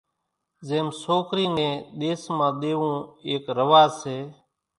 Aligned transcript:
زيم 0.67 0.87
سوڪرِي 1.01 1.45
نين 1.55 1.73
ۮيس 1.99 2.21
ۮيوون 2.59 2.95
ايڪ 3.27 3.45
رواز 3.57 3.89
سي۔ 4.01 4.17